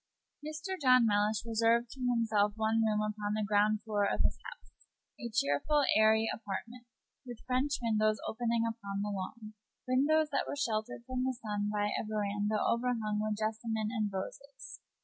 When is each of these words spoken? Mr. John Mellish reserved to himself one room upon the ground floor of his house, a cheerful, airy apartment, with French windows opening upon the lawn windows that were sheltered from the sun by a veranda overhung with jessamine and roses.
Mr. 0.43 0.81
John 0.81 1.05
Mellish 1.05 1.45
reserved 1.45 1.91
to 1.91 1.99
himself 1.99 2.53
one 2.55 2.81
room 2.83 3.01
upon 3.01 3.35
the 3.35 3.45
ground 3.47 3.83
floor 3.83 4.03
of 4.03 4.23
his 4.23 4.39
house, 4.43 4.71
a 5.19 5.29
cheerful, 5.29 5.83
airy 5.95 6.27
apartment, 6.33 6.87
with 7.23 7.45
French 7.45 7.77
windows 7.83 8.17
opening 8.27 8.63
upon 8.65 9.03
the 9.03 9.09
lawn 9.11 9.53
windows 9.87 10.29
that 10.31 10.47
were 10.47 10.55
sheltered 10.55 11.03
from 11.05 11.23
the 11.23 11.37
sun 11.39 11.69
by 11.71 11.89
a 11.89 12.03
veranda 12.03 12.55
overhung 12.59 13.19
with 13.21 13.37
jessamine 13.37 13.89
and 13.91 14.11
roses. 14.11 14.79